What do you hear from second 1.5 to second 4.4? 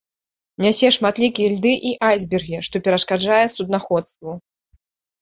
льды і айсбергі, што перашкаджае суднаходству.